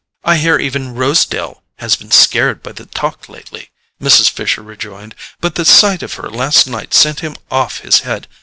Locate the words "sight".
5.63-6.01